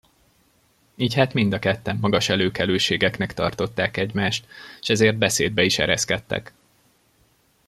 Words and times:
Így 0.95 1.13
hát 1.13 1.33
mind 1.33 1.53
a 1.53 1.59
ketten 1.59 1.97
magas 2.01 2.29
előkelőségeknek 2.29 3.33
tartották 3.33 3.97
egymást, 3.97 4.45
s 4.81 4.89
ezért 4.89 5.17
beszédbe 5.17 5.63
is 5.63 5.79
ereszkedtek. 5.79 6.53